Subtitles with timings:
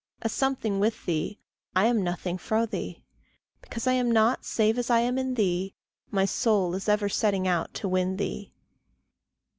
[0.23, 1.37] A something with thee,
[1.75, 3.03] I am a nothing fro' thee.
[3.61, 5.75] Because I am not save as I am in thee,
[6.09, 8.51] My soul is ever setting out to win thee.